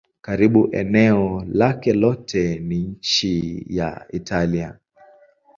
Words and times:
Karibu 0.21 0.69
eneo 0.71 1.45
lake 1.53 1.93
lote 1.93 2.59
ni 2.59 2.77
nchi 2.79 3.65
ya 3.69 4.05
Italia. 4.09 4.77